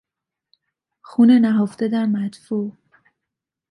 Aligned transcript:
خون 1.03 1.31
نهفته 1.31 1.87
در 1.87 2.05
مدفوع 2.05 2.71